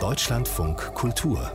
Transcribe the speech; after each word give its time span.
Deutschlandfunk 0.00 0.94
Kultur 0.94 1.52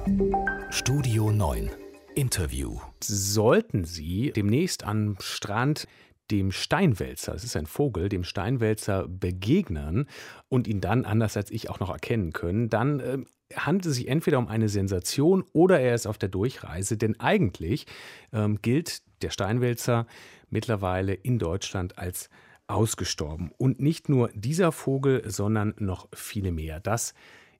Studio 0.69 1.31
9 1.31 1.71
Interview. 2.15 2.79
Sollten 3.03 3.83
Sie 3.83 4.31
demnächst 4.33 4.83
am 4.83 5.17
Strand 5.19 5.87
dem 6.31 6.51
Steinwälzer, 6.51 7.35
es 7.35 7.43
ist 7.43 7.57
ein 7.57 7.65
Vogel, 7.65 8.07
dem 8.09 8.23
Steinwälzer 8.23 9.07
begegnen 9.07 10.07
und 10.47 10.67
ihn 10.67 10.81
dann, 10.81 11.05
anders 11.05 11.37
als 11.37 11.51
ich, 11.51 11.69
auch 11.69 11.79
noch 11.79 11.89
erkennen 11.89 12.31
können, 12.31 12.69
dann 12.69 12.99
äh, 12.99 13.17
handelt 13.55 13.87
es 13.87 13.95
sich 13.95 14.07
entweder 14.07 14.39
um 14.39 14.47
eine 14.47 14.69
Sensation 14.69 15.43
oder 15.53 15.79
er 15.79 15.95
ist 15.95 16.07
auf 16.07 16.17
der 16.17 16.29
Durchreise, 16.29 16.97
denn 16.97 17.19
eigentlich 17.19 17.87
ähm, 18.31 18.61
gilt 18.61 19.01
der 19.21 19.31
Steinwälzer 19.31 20.07
mittlerweile 20.49 21.13
in 21.13 21.39
Deutschland 21.39 21.97
als 21.97 22.29
ausgestorben. 22.69 23.51
Und 23.57 23.79
nicht 23.79 24.09
nur 24.09 24.29
dieser 24.33 24.71
Vogel, 24.71 25.23
sondern 25.29 25.73
noch 25.79 26.07
viele 26.13 26.51
mehr. 26.51 26.79
Das 26.79 27.13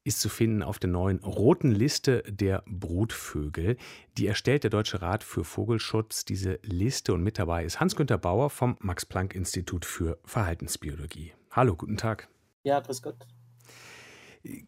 ist 0.10 0.22
zu 0.22 0.28
finden 0.28 0.64
auf 0.64 0.80
der 0.80 0.90
neuen 0.90 1.20
roten 1.20 1.72
Liste 1.72 2.24
der 2.28 2.64
Brutvögel. 2.66 3.78
Die 4.18 4.26
erstellt 4.26 4.64
der 4.64 4.72
Deutsche 4.72 5.04
Rat 5.04 5.24
für 5.24 5.44
Vogelschutz 5.44 6.26
diese 6.26 6.60
Liste 6.64 7.14
und 7.14 7.22
mit 7.22 7.38
dabei 7.38 7.64
ist 7.64 7.80
Hans-Günter 7.80 8.18
Bauer 8.18 8.50
vom 8.50 8.76
Max-Planck-Institut 8.80 9.86
für 9.86 10.18
Verhaltensbiologie. 10.26 11.34
Hallo, 11.52 11.76
guten 11.76 11.96
Tag. 11.96 12.28
Ja, 12.64 12.80
grüß 12.80 13.04
Gott. 13.04 13.18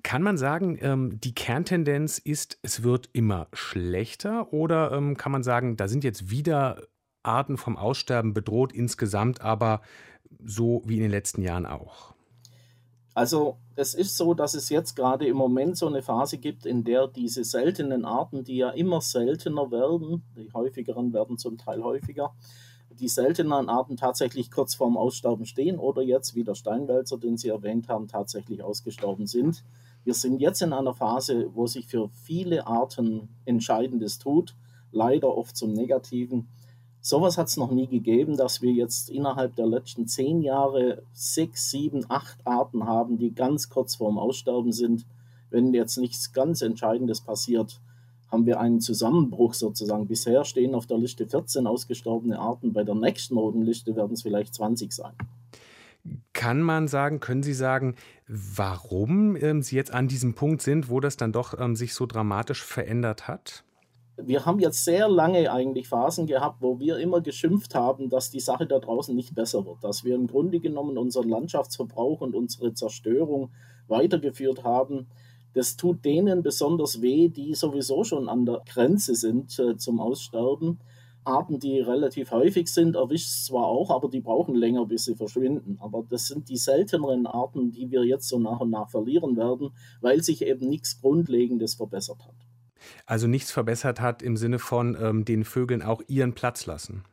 Kann 0.04 0.22
man 0.22 0.38
sagen, 0.38 0.78
ähm, 0.80 1.20
die 1.20 1.34
Kerntendenz 1.34 2.20
ist, 2.20 2.60
es 2.62 2.84
wird 2.84 3.10
immer 3.12 3.48
schlechter 3.52 4.54
oder 4.54 4.92
ähm, 4.92 5.18
kann 5.18 5.32
man 5.32 5.42
sagen, 5.42 5.76
da 5.76 5.88
sind 5.88 6.04
jetzt 6.04 6.30
wieder 6.30 6.84
Arten 7.24 7.58
vom 7.58 7.78
Aussterben 7.78 8.36
bedroht 8.36 8.74
insgesamt, 8.74 9.42
aber 9.42 9.82
so 10.44 10.84
wie 10.86 10.98
in 10.98 11.02
den 11.02 11.12
letzten 11.12 11.42
Jahren 11.42 11.66
auch? 11.66 12.11
Also 13.14 13.58
es 13.76 13.94
ist 13.94 14.16
so, 14.16 14.34
dass 14.34 14.54
es 14.54 14.70
jetzt 14.70 14.96
gerade 14.96 15.28
im 15.28 15.36
Moment 15.36 15.78
so 15.78 15.88
eine 15.88 16.02
Phase 16.02 16.38
gibt, 16.38 16.66
in 16.66 16.84
der 16.84 17.08
diese 17.08 17.44
seltenen 17.44 18.06
Arten, 18.06 18.44
die 18.44 18.58
ja 18.58 18.70
immer 18.70 19.02
seltener 19.02 19.70
werden, 19.70 20.24
die 20.36 20.52
häufigeren 20.54 21.12
werden 21.12 21.38
zum 21.38 21.58
Teil 21.58 21.84
häufiger, 21.84 22.34
die 22.90 23.10
seltenen 23.10 23.68
Arten 23.70 23.98
tatsächlich 23.98 24.50
kurz 24.50 24.76
vorm 24.76 24.96
Aussterben 24.96 25.46
stehen 25.46 25.78
oder 25.78 26.02
jetzt, 26.02 26.36
wie 26.36 26.44
der 26.44 26.56
Steinwälzer, 26.56 27.18
den 27.18 27.38
Sie 27.38 27.50
erwähnt 27.50 27.90
haben, 27.90 28.08
tatsächlich 28.08 28.64
ausgestorben 28.64 29.28
sind. 29.28 29.64
Wir 30.04 30.14
sind 30.14 30.40
jetzt 30.40 30.62
in 30.62 30.74
einer 30.74 30.94
Phase, 30.94 31.50
wo 31.54 31.68
sich 31.68 31.88
für 31.88 32.10
viele 32.24 32.66
Arten 32.66 33.30
Entscheidendes 33.46 34.20
tut, 34.20 34.56
leider 34.92 35.36
oft 35.36 35.56
zum 35.56 35.74
Negativen. 35.74 36.48
Sowas 37.04 37.40
hat 37.40 37.48
es 37.48 37.58
noch 37.58 37.72
nie 37.72 37.88
gegeben, 37.88 38.38
dass 38.38 38.62
wir 38.62 38.72
jetzt 38.72 39.10
innerhalb 39.10 39.56
der 39.56 39.66
letzten 39.66 40.08
zehn 40.08 40.42
Jahre 40.42 41.02
sechs, 41.14 41.72
sieben, 41.72 42.06
acht 42.10 42.38
Arten 42.46 42.86
haben, 42.86 43.18
die 43.18 43.34
ganz 43.34 43.70
kurz 43.70 43.96
vorm 43.96 44.20
Aussterben 44.20 44.72
sind. 44.72 45.08
Wenn 45.50 45.74
jetzt 45.74 45.98
nichts 45.98 46.32
ganz 46.32 46.62
Entscheidendes 46.62 47.22
passiert, 47.22 47.82
haben 48.32 48.46
wir 48.46 48.60
einen 48.60 48.80
Zusammenbruch 48.80 49.56
sozusagen. 49.56 50.08
Bisher 50.08 50.46
stehen 50.46 50.76
auf 50.76 50.86
der 50.86 51.00
Liste 51.00 51.28
14 51.28 51.66
ausgestorbene 51.66 52.40
Arten, 52.40 52.72
bei 52.72 52.84
der 52.84 52.96
nächsten 52.96 53.36
roten 53.36 53.64
Liste 53.64 53.96
werden 53.96 54.14
es 54.14 54.22
vielleicht 54.22 54.54
20 54.54 54.94
sein. 54.94 55.14
Kann 56.34 56.62
man 56.62 56.88
sagen, 56.88 57.20
können 57.20 57.44
Sie 57.44 57.54
sagen, 57.54 57.96
warum 58.28 59.36
ähm, 59.36 59.62
Sie 59.62 59.76
jetzt 59.76 59.94
an 59.94 60.08
diesem 60.08 60.34
Punkt 60.34 60.62
sind, 60.62 60.90
wo 60.90 61.00
das 61.00 61.18
dann 61.18 61.32
doch 61.32 61.60
ähm, 61.60 61.76
sich 61.76 61.94
so 61.94 62.06
dramatisch 62.06 62.64
verändert 62.64 63.28
hat? 63.28 63.64
Wir 64.18 64.46
haben 64.46 64.60
jetzt 64.60 64.84
sehr 64.84 65.08
lange 65.08 65.52
eigentlich 65.52 65.88
Phasen 65.88 66.28
gehabt, 66.28 66.62
wo 66.62 66.80
wir 66.80 66.98
immer 66.98 67.22
geschimpft 67.22 67.76
haben, 67.76 68.10
dass 68.10 68.30
die 68.30 68.40
Sache 68.40 68.68
da 68.68 68.80
draußen 68.80 69.16
nicht 69.16 69.34
besser 69.36 69.66
wird, 69.66 69.84
dass 69.84 70.04
wir 70.04 70.16
im 70.16 70.28
Grunde 70.28 70.60
genommen 70.60 70.98
unseren 70.98 71.30
Landschaftsverbrauch 71.30 72.22
und 72.22 72.36
unsere 72.36 72.74
Zerstörung 72.74 73.52
weitergeführt 73.88 74.64
haben. 74.64 75.08
Das 75.54 75.76
tut 75.76 76.06
denen 76.06 76.44
besonders 76.44 77.02
weh, 77.02 77.30
die 77.30 77.56
sowieso 77.56 78.04
schon 78.04 78.30
an 78.30 78.46
der 78.46 78.62
Grenze 78.66 79.16
sind 79.16 79.58
äh, 79.60 79.76
zum 79.78 80.00
Aussterben. 80.00 80.80
Arten, 81.24 81.60
die 81.60 81.80
relativ 81.80 82.32
häufig 82.32 82.68
sind, 82.68 82.96
erwischt 82.96 83.28
es 83.28 83.46
zwar 83.46 83.66
auch, 83.66 83.92
aber 83.92 84.10
die 84.10 84.22
brauchen 84.22 84.56
länger, 84.56 84.86
bis 84.86 85.06
sie 85.06 85.16
verschwinden. 85.16 85.78
Aber 85.80 86.04
das 86.10 86.28
sind 86.28 86.50
die 86.50 86.58
selteneren 86.58 87.28
Arten, 87.28 87.72
die 87.72 87.92
wir 87.92 88.04
jetzt 88.06 88.28
so 88.28 88.40
nach 88.40 88.60
und 88.60 88.72
nach 88.72 88.90
verlieren 88.90 89.38
werden, 89.38 89.70
weil 90.00 90.24
sich 90.24 90.42
eben 90.42 90.68
nichts 90.68 91.00
Grundlegendes 91.00 91.76
verbessert 91.76 92.26
hat. 92.26 92.51
Also 93.06 93.28
nichts 93.28 93.52
verbessert 93.52 94.00
hat 94.00 94.22
im 94.22 94.38
Sinne 94.38 94.60
von 94.60 94.98
ähm, 95.00 95.26
den 95.26 95.44
Vögeln 95.44 95.82
auch 95.82 96.02
ihren 96.08 96.34
Platz 96.34 96.66
lassen. 96.66 97.04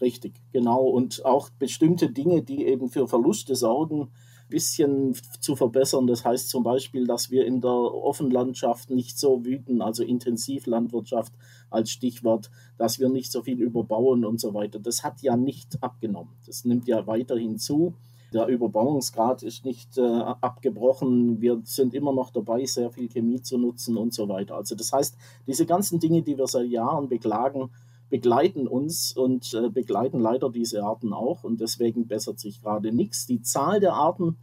Richtig, 0.00 0.34
genau. 0.52 0.82
Und 0.82 1.24
auch 1.24 1.48
bestimmte 1.50 2.10
Dinge, 2.10 2.42
die 2.42 2.66
eben 2.66 2.88
für 2.88 3.08
Verluste 3.08 3.54
sorgen, 3.54 4.02
ein 4.02 4.48
bisschen 4.48 5.16
zu 5.40 5.56
verbessern. 5.56 6.06
Das 6.06 6.24
heißt 6.24 6.48
zum 6.50 6.62
Beispiel, 6.62 7.06
dass 7.06 7.30
wir 7.30 7.46
in 7.46 7.60
der 7.60 7.70
Offenlandschaft 7.70 8.90
nicht 8.90 9.18
so 9.18 9.44
wüten, 9.44 9.80
also 9.80 10.04
Intensivlandwirtschaft 10.04 11.32
als 11.70 11.90
Stichwort, 11.90 12.50
dass 12.76 12.98
wir 12.98 13.08
nicht 13.08 13.32
so 13.32 13.42
viel 13.42 13.60
überbauen 13.60 14.24
und 14.24 14.40
so 14.40 14.54
weiter. 14.54 14.78
Das 14.78 15.02
hat 15.02 15.22
ja 15.22 15.36
nicht 15.36 15.82
abgenommen. 15.82 16.34
Das 16.46 16.64
nimmt 16.64 16.86
ja 16.86 17.06
weiterhin 17.06 17.58
zu. 17.58 17.94
Der 18.36 18.48
Überbauungsgrad 18.48 19.42
ist 19.42 19.64
nicht 19.64 19.96
äh, 19.96 20.02
abgebrochen. 20.02 21.40
Wir 21.40 21.62
sind 21.64 21.94
immer 21.94 22.12
noch 22.12 22.28
dabei, 22.30 22.66
sehr 22.66 22.90
viel 22.90 23.08
Chemie 23.08 23.40
zu 23.40 23.56
nutzen 23.56 23.96
und 23.96 24.12
so 24.12 24.28
weiter. 24.28 24.56
Also 24.56 24.74
das 24.74 24.92
heißt, 24.92 25.16
diese 25.46 25.64
ganzen 25.64 26.00
Dinge, 26.00 26.20
die 26.20 26.36
wir 26.36 26.46
seit 26.46 26.68
Jahren 26.68 27.08
beklagen, 27.08 27.70
begleiten 28.10 28.68
uns 28.68 29.16
und 29.16 29.54
äh, 29.54 29.70
begleiten 29.70 30.20
leider 30.20 30.50
diese 30.50 30.84
Arten 30.84 31.14
auch. 31.14 31.44
Und 31.44 31.62
deswegen 31.62 32.08
bessert 32.08 32.38
sich 32.38 32.60
gerade 32.60 32.92
nichts. 32.92 33.24
Die 33.24 33.40
Zahl 33.40 33.80
der 33.80 33.94
Arten 33.94 34.36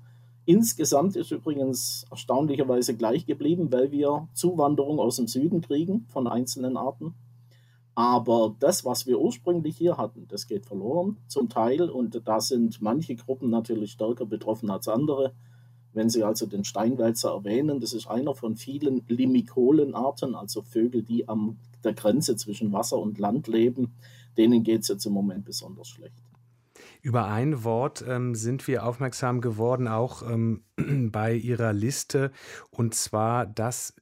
insgesamt 0.46 1.16
ist 1.16 1.30
übrigens 1.30 2.08
erstaunlicherweise 2.10 2.96
gleich 2.96 3.28
geblieben, 3.28 3.72
weil 3.72 3.92
wir 3.92 4.28
Zuwanderung 4.34 4.98
aus 4.98 5.18
dem 5.18 5.28
Süden 5.28 5.62
kriegen 5.62 6.08
von 6.10 6.28
einzelnen 6.28 6.78
Arten. 6.78 7.14
Aber 7.96 8.56
das, 8.60 8.86
was 8.86 9.06
wir 9.06 9.20
ursprünglich 9.20 9.78
hier 9.78 9.98
hatten, 9.98 10.28
das 10.28 10.48
geht 10.48 10.66
verloren 10.66 11.18
zum 11.28 11.50
Teil 11.50 11.90
und 11.90 12.22
da 12.26 12.42
sind 12.42 12.82
manche 12.82 13.16
Gruppen 13.16 13.50
natürlich 13.50 13.92
stärker 13.92 14.26
betroffen 14.26 14.72
als 14.72 14.88
andere. 14.88 15.34
Wenn 15.94 16.10
Sie 16.10 16.24
also 16.24 16.48
den 16.48 16.64
Steinwälzer 16.64 17.32
erwähnen, 17.32 17.80
das 17.80 17.94
ist 17.94 18.08
einer 18.08 18.34
von 18.34 18.56
vielen 18.56 19.06
Limikolenarten, 19.08 20.34
also 20.34 20.64
Vögel, 20.64 21.04
die 21.04 21.30
an 21.30 21.60
der 21.84 21.94
Grenze 21.94 22.36
zwischen 22.36 22.74
Wasser 22.74 22.98
und 22.98 23.20
Land 23.20 23.48
leben, 23.48 23.94
denen 24.38 24.64
geht 24.64 24.82
es 24.82 24.88
jetzt 24.88 25.06
im 25.06 25.14
Moment 25.14 25.46
besonders 25.46 25.88
schlecht. 25.88 26.24
Über 27.04 27.28
ein 27.28 27.64
Wort 27.64 28.04
ähm, 28.08 28.34
sind 28.34 28.68
wir 28.68 28.86
aufmerksam 28.86 29.40
geworden, 29.40 29.88
auch 29.88 30.24
ähm, 30.28 30.64
bei 31.12 31.36
Ihrer 31.36 31.74
Liste, 31.74 32.32
und 32.72 32.96
zwar 32.96 33.46
das 33.46 33.94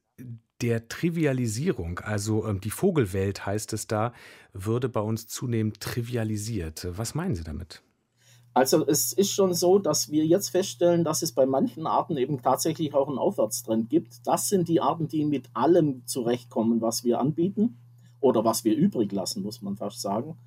der 0.61 0.87
Trivialisierung, 0.87 1.99
also 1.99 2.47
ähm, 2.47 2.61
die 2.61 2.69
Vogelwelt 2.69 3.45
heißt 3.45 3.73
es 3.73 3.87
da, 3.87 4.13
würde 4.53 4.89
bei 4.89 5.01
uns 5.01 5.27
zunehmend 5.27 5.79
trivialisiert. 5.79 6.87
Was 6.91 7.15
meinen 7.15 7.35
Sie 7.35 7.43
damit? 7.43 7.81
Also 8.53 8.85
es 8.85 9.13
ist 9.13 9.31
schon 9.31 9.53
so, 9.53 9.79
dass 9.79 10.11
wir 10.11 10.25
jetzt 10.25 10.49
feststellen, 10.49 11.05
dass 11.05 11.21
es 11.21 11.31
bei 11.31 11.45
manchen 11.45 11.87
Arten 11.87 12.17
eben 12.17 12.41
tatsächlich 12.41 12.93
auch 12.93 13.07
einen 13.07 13.17
Aufwärtstrend 13.17 13.89
gibt. 13.89 14.27
Das 14.27 14.49
sind 14.49 14.67
die 14.67 14.81
Arten, 14.81 15.07
die 15.07 15.23
mit 15.23 15.49
allem 15.53 16.05
zurechtkommen, 16.05 16.81
was 16.81 17.05
wir 17.05 17.19
anbieten 17.19 17.77
oder 18.19 18.43
was 18.43 18.65
wir 18.65 18.75
übrig 18.75 19.11
lassen, 19.13 19.41
muss 19.41 19.61
man 19.61 19.77
fast 19.77 20.01
sagen. 20.01 20.37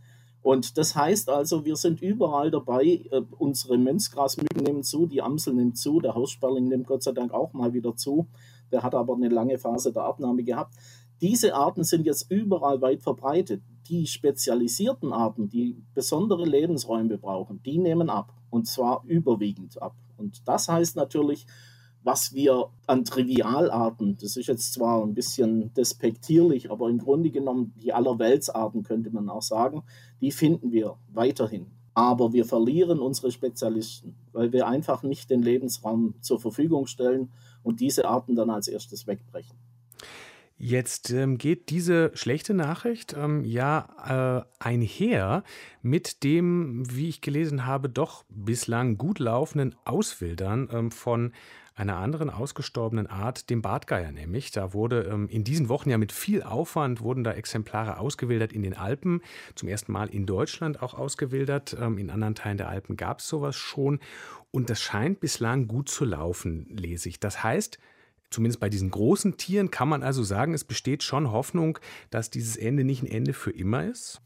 Und 0.43 0.77
das 0.77 0.95
heißt 0.95 1.31
also, 1.31 1.65
wir 1.65 1.77
sind 1.77 2.03
überall 2.03 2.51
dabei. 2.51 2.85
Äh, 3.11 3.23
unsere 3.39 3.79
Mönchsgrasmücken 3.79 4.63
nehmen 4.63 4.83
zu, 4.83 5.07
die 5.07 5.23
Amsel 5.23 5.55
nimmt 5.55 5.79
zu, 5.79 6.01
der 6.01 6.15
Haussperling 6.15 6.69
nimmt 6.69 6.87
Gott 6.87 7.03
sei 7.03 7.13
Dank 7.13 7.33
auch 7.33 7.55
mal 7.55 7.73
wieder 7.73 7.97
zu. 7.97 8.27
Der 8.75 8.83
hat 8.83 8.97
aber 8.97 9.15
eine 9.15 9.29
lange 9.29 9.57
Phase 9.57 9.93
der 9.93 10.03
Abnahme 10.03 10.43
gehabt. 10.43 10.75
Diese 11.21 11.55
Arten 11.55 11.85
sind 11.85 12.07
jetzt 12.07 12.29
überall 12.29 12.83
weit 12.83 13.03
verbreitet. 13.03 13.62
Die 13.89 14.05
spezialisierten 14.09 15.12
Arten, 15.12 15.49
die 15.49 15.81
besondere 15.95 16.45
Lebensräume 16.45 17.17
brauchen, 17.17 17.63
die 17.63 17.79
nehmen 17.79 18.11
ab. 18.11 18.33
Und 18.51 18.67
zwar 18.67 19.05
überwiegend 19.07 19.81
ab. 19.81 19.95
Und 20.17 20.43
das 20.49 20.67
heißt 20.67 20.97
natürlich, 20.97 21.47
was 22.03 22.34
wir 22.34 22.67
an 22.89 23.05
Trivialarten, 23.05 24.17
das 24.21 24.37
ist 24.37 24.48
jetzt 24.48 24.72
zwar 24.72 25.04
ein 25.04 25.15
bisschen 25.15 25.72
despektierlich, 25.75 26.72
aber 26.72 26.91
im 26.91 26.98
Grunde 26.98 27.31
genommen 27.31 27.75
die 27.81 27.93
Allerweltsarten 27.93 28.83
könnte 28.83 29.10
man 29.10 29.28
auch 29.28 29.43
sagen, 29.43 29.84
die 30.21 30.33
finden 30.33 30.72
wir 30.72 30.97
weiterhin. 31.13 31.66
Aber 31.95 32.33
wir 32.33 32.45
verlieren 32.45 32.98
unsere 32.98 33.31
Spezialisten, 33.31 34.16
weil 34.33 34.53
wir 34.53 34.66
einfach 34.66 35.04
nicht 35.04 35.31
den 35.31 35.43
Lebensraum 35.43 36.15
zur 36.21 36.41
Verfügung 36.41 36.89
stellen 36.89 37.31
und 37.65 37.81
diese 37.81 38.07
Arten 38.07 38.37
dann 38.37 38.51
als 38.51 38.69
erstes 38.69 39.09
wegbrechen. 39.09 39.57
Jetzt 40.66 41.11
ähm, 41.11 41.37
geht 41.37 41.69
diese 41.69 42.11
schlechte 42.15 42.55
Nachricht 42.55 43.13
ähm, 43.13 43.45
ja 43.45 44.47
äh, 44.59 44.65
einher 44.65 45.45
mit 45.83 46.25
dem, 46.25 46.84
wie 46.91 47.11
ich 47.11 47.21
gelesen 47.21 47.66
habe, 47.66 47.91
doch 47.91 48.25
bislang 48.31 48.97
gut 48.97 49.19
laufenden 49.19 49.75
Auswildern 49.84 50.71
ähm, 50.72 50.91
von 50.91 51.34
einer 51.75 51.99
anderen 51.99 52.31
ausgestorbenen 52.31 53.07
Art, 53.07 53.51
dem 53.51 53.61
Bartgeier 53.61 54.11
nämlich. 54.11 54.53
Da 54.53 54.72
wurde 54.72 55.03
ähm, 55.03 55.28
in 55.28 55.45
diesen 55.45 55.69
Wochen 55.69 55.91
ja 55.91 55.99
mit 55.99 56.13
viel 56.13 56.43
Aufwand 56.43 57.03
wurden 57.03 57.25
da 57.25 57.33
Exemplare 57.33 57.99
ausgewildert 57.99 58.55
in 58.55 58.63
den 58.63 58.75
Alpen, 58.75 59.21
zum 59.57 59.69
ersten 59.69 59.93
Mal 59.93 60.09
in 60.09 60.25
Deutschland 60.25 60.83
auch 60.83 60.95
ausgewildert. 60.95 61.77
Ähm, 61.78 61.99
in 61.99 62.09
anderen 62.09 62.37
Teilen 62.37 62.57
der 62.57 62.71
Alpen 62.71 62.97
gab 62.97 63.19
es 63.19 63.28
sowas 63.28 63.55
schon 63.55 64.01
und 64.51 64.71
das 64.71 64.81
scheint 64.81 65.21
bislang 65.21 65.69
gut 65.69 65.91
zu 65.91 66.07
laufen, 66.07 66.69
lese 66.71 67.10
ich. 67.10 67.21
Das 67.21 67.43
heißt, 67.43 67.78
zumindest 68.34 68.60
bei 68.60 68.69
diesen 68.69 68.91
großen 68.91 69.36
Tieren, 69.36 69.71
kann 69.71 69.89
man 69.89 70.03
also 70.03 70.22
sagen, 70.22 70.53
es 70.53 70.65
besteht 70.65 71.03
schon 71.03 71.33
Hoffnung, 71.33 71.78
dass 72.10 72.31
dieses 72.31 72.57
Ende 72.57 72.84
nicht 72.84 73.03
ein 73.03 73.07
Ende 73.07 73.33
für 73.33 73.51
immer 73.51 73.84
ist? 73.84 74.21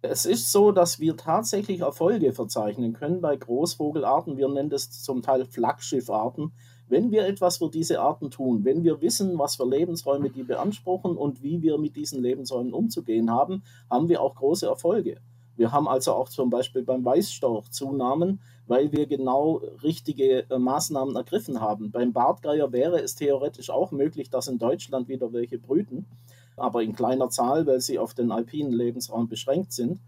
Es 0.00 0.26
ist 0.26 0.52
so, 0.52 0.70
dass 0.70 1.00
wir 1.00 1.16
tatsächlich 1.16 1.80
Erfolge 1.80 2.32
verzeichnen 2.32 2.92
können 2.92 3.20
bei 3.20 3.36
Großvogelarten. 3.36 4.36
Wir 4.36 4.48
nennen 4.48 4.70
das 4.70 5.02
zum 5.02 5.22
Teil 5.22 5.44
Flaggschiffarten. 5.44 6.52
Wenn 6.86 7.10
wir 7.10 7.26
etwas 7.26 7.58
für 7.58 7.68
diese 7.68 8.00
Arten 8.00 8.30
tun, 8.30 8.64
wenn 8.64 8.84
wir 8.84 9.00
wissen, 9.00 9.38
was 9.38 9.56
für 9.56 9.68
Lebensräume 9.68 10.30
die 10.30 10.44
beanspruchen 10.44 11.16
und 11.16 11.42
wie 11.42 11.62
wir 11.62 11.78
mit 11.78 11.96
diesen 11.96 12.22
Lebensräumen 12.22 12.72
umzugehen 12.72 13.30
haben, 13.30 13.64
haben 13.90 14.08
wir 14.08 14.22
auch 14.22 14.36
große 14.36 14.66
Erfolge. 14.66 15.20
Wir 15.58 15.72
haben 15.72 15.88
also 15.88 16.12
auch 16.14 16.28
zum 16.28 16.50
Beispiel 16.50 16.84
beim 16.84 17.04
Weißstorch 17.04 17.70
Zunahmen, 17.70 18.40
weil 18.68 18.92
wir 18.92 19.06
genau 19.06 19.60
richtige 19.82 20.48
äh, 20.48 20.58
Maßnahmen 20.58 21.16
ergriffen 21.16 21.60
haben. 21.60 21.90
Beim 21.90 22.12
Bartgeier 22.12 22.70
wäre 22.70 23.02
es 23.02 23.16
theoretisch 23.16 23.68
auch 23.68 23.90
möglich, 23.90 24.30
dass 24.30 24.46
in 24.46 24.58
Deutschland 24.58 25.08
wieder 25.08 25.32
welche 25.32 25.58
brüten, 25.58 26.06
aber 26.56 26.84
in 26.84 26.94
kleiner 26.94 27.28
Zahl, 27.28 27.66
weil 27.66 27.80
sie 27.80 27.98
auf 27.98 28.14
den 28.14 28.30
alpinen 28.30 28.72
Lebensraum 28.72 29.26
beschränkt 29.26 29.72
sind. 29.72 29.98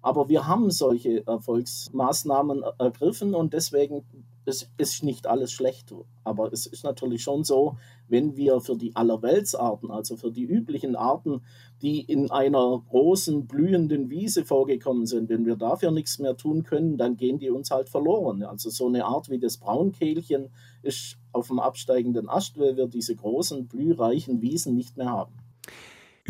Aber 0.00 0.28
wir 0.28 0.46
haben 0.46 0.70
solche 0.70 1.26
Erfolgsmaßnahmen 1.26 2.62
ergriffen 2.78 3.34
und 3.34 3.52
deswegen 3.52 4.04
es 4.46 4.70
ist 4.78 5.02
nicht 5.02 5.26
alles 5.26 5.52
schlecht, 5.52 5.94
aber 6.24 6.52
es 6.52 6.66
ist 6.66 6.84
natürlich 6.84 7.22
schon 7.22 7.44
so, 7.44 7.76
wenn 8.08 8.36
wir 8.36 8.60
für 8.60 8.76
die 8.76 8.96
Allerweltsarten, 8.96 9.90
also 9.90 10.16
für 10.16 10.32
die 10.32 10.44
üblichen 10.44 10.96
Arten, 10.96 11.42
die 11.82 12.00
in 12.00 12.30
einer 12.30 12.82
großen 12.88 13.46
blühenden 13.46 14.10
Wiese 14.10 14.44
vorgekommen 14.44 15.06
sind, 15.06 15.28
wenn 15.28 15.46
wir 15.46 15.56
dafür 15.56 15.90
nichts 15.90 16.18
mehr 16.18 16.36
tun 16.36 16.62
können, 16.62 16.96
dann 16.96 17.16
gehen 17.16 17.38
die 17.38 17.50
uns 17.50 17.70
halt 17.70 17.88
verloren. 17.88 18.42
Also 18.42 18.70
so 18.70 18.86
eine 18.86 19.04
Art 19.04 19.30
wie 19.30 19.38
das 19.38 19.58
Braunkehlchen 19.58 20.50
ist 20.82 21.18
auf 21.32 21.48
dem 21.48 21.60
absteigenden 21.60 22.28
Ast, 22.28 22.58
weil 22.58 22.76
wir 22.76 22.86
diese 22.86 23.14
großen 23.14 23.68
blühreichen 23.68 24.42
Wiesen 24.42 24.74
nicht 24.74 24.96
mehr 24.96 25.10
haben. 25.10 25.39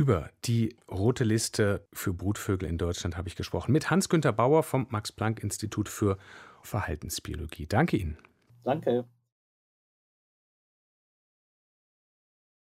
Über 0.01 0.31
die 0.47 0.75
rote 0.91 1.25
Liste 1.25 1.87
für 1.93 2.15
Brutvögel 2.15 2.67
in 2.67 2.79
Deutschland 2.79 3.19
habe 3.19 3.29
ich 3.29 3.37
gesprochen 3.37 3.73
mit 3.73 3.91
Hans-Günter 3.91 4.33
Bauer 4.33 4.63
vom 4.63 4.87
Max-Planck-Institut 4.89 5.91
für 5.91 6.17
Verhaltensbiologie. 6.63 7.67
Danke 7.67 7.99
Ihnen. 7.99 8.17
Danke. 8.65 9.05